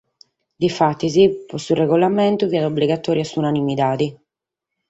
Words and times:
Difatis, 0.63 1.17
pro 1.51 1.59
su 1.65 1.75
regulamentu 1.81 2.43
fiat 2.53 2.67
obligatòria 2.71 3.29
s’unanimidade. 3.29 4.07